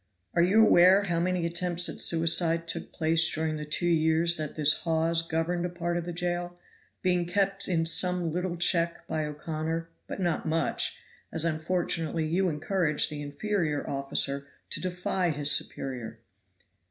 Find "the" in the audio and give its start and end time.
3.57-3.65, 6.05-6.11, 13.11-13.21